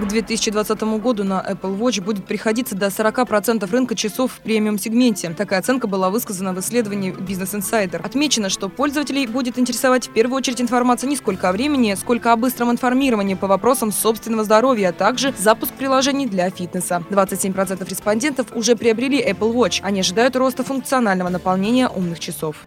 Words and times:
К 0.00 0.06
2020 0.06 0.82
году 0.98 1.24
на 1.24 1.44
Apple 1.46 1.78
Watch 1.78 2.00
будет 2.00 2.24
приходиться 2.24 2.74
до 2.74 2.86
40% 2.86 3.70
рынка 3.70 3.94
часов 3.94 4.32
в 4.32 4.40
премиум-сегменте. 4.40 5.28
Такая 5.36 5.60
оценка 5.60 5.88
была 5.88 6.08
высказана 6.08 6.54
в 6.54 6.60
исследовании 6.60 7.12
Business 7.12 7.54
Insider. 7.54 8.00
Отмечено, 8.02 8.48
что 8.48 8.70
пользователей 8.70 9.26
будет 9.26 9.58
интересовать 9.58 10.08
в 10.08 10.12
первую 10.14 10.38
очередь 10.38 10.62
информация 10.62 11.06
не 11.06 11.16
сколько 11.16 11.50
о 11.50 11.52
времени, 11.52 11.94
сколько 12.00 12.32
о 12.32 12.36
быстром 12.36 12.70
информировании 12.70 13.34
по 13.34 13.46
вопросам 13.46 13.92
собственного 13.92 14.44
здоровья, 14.44 14.88
а 14.88 14.92
также 14.92 15.34
запуск 15.36 15.74
приложений 15.74 16.28
для 16.28 16.48
фитнеса. 16.48 17.04
27% 17.10 17.86
респондентов 17.86 18.46
уже 18.54 18.76
приобрели 18.76 19.22
Apple 19.22 19.52
Watch. 19.52 19.80
Они 19.82 20.00
ожидают 20.00 20.34
роста 20.34 20.64
функционального 20.64 21.28
наполнения 21.28 21.90
умных 21.90 22.20
часов. 22.20 22.66